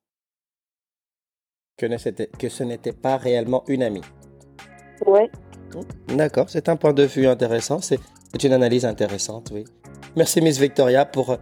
que, 1.77 2.49
ce 2.49 2.65
n'était 2.65 2.93
pas 2.93 3.17
réellement 3.17 3.65
une 3.69 3.83
amie. 3.83 4.05
Oui. 5.07 5.21
D'accord, 6.09 6.47
c'est 6.49 6.69
un 6.69 6.77
point 6.77 6.93
de 6.93 7.05
vue 7.05 7.27
intéressant, 7.27 7.81
c'est 7.81 7.99
une 8.43 8.53
analyse 8.53 8.85
intéressante, 8.85 9.51
oui. 9.53 9.65
Merci 10.17 10.41
Miss 10.41 10.59
Victoria 10.59 11.05
pour 11.05 11.37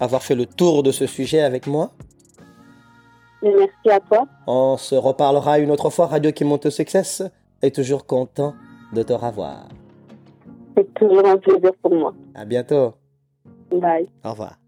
avoir 0.00 0.22
fait 0.22 0.34
le 0.34 0.46
tour 0.46 0.82
de 0.82 0.92
ce 0.92 1.06
sujet 1.06 1.40
avec 1.40 1.66
moi. 1.66 1.92
merci 3.42 3.90
à 3.90 4.00
toi. 4.00 4.26
On 4.46 4.76
se 4.76 4.94
reparlera 4.94 5.58
une 5.58 5.70
autre 5.70 5.90
fois. 5.90 6.06
Radio 6.06 6.32
qui 6.32 6.44
monte 6.44 6.66
au 6.66 6.70
succès 6.70 7.02
est 7.62 7.74
toujours 7.74 8.06
content 8.06 8.54
de 8.92 9.02
te 9.02 9.12
revoir. 9.12 9.68
C'est 10.76 10.92
toujours 10.94 11.26
un 11.26 11.36
plaisir 11.36 11.72
pour 11.82 11.94
moi. 11.94 12.14
À 12.34 12.44
bientôt. 12.44 12.94
Bye. 13.70 14.08
Au 14.24 14.30
revoir. 14.30 14.59